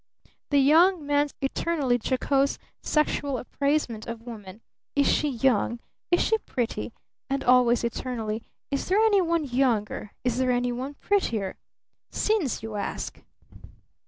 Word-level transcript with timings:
The 0.49 0.57
young 0.57 1.05
man's 1.05 1.35
eternally 1.41 1.99
jocose 2.03 2.57
sexual 2.81 3.37
appraisement 3.37 4.07
of 4.07 4.23
woman! 4.23 4.61
'Is 4.95 5.05
she 5.07 5.29
young? 5.29 5.79
Is 6.09 6.23
she 6.23 6.39
pretty?' 6.39 6.91
And 7.29 7.43
always, 7.43 7.83
eternally, 7.83 8.41
'Is 8.71 8.87
there 8.87 8.97
any 8.97 9.21
one 9.21 9.43
younger? 9.45 10.09
Is 10.23 10.39
there 10.39 10.49
any 10.49 10.71
one 10.71 10.95
prettier?' 10.95 11.55
Sins, 12.09 12.63
you 12.63 12.77
ask?" 12.77 13.21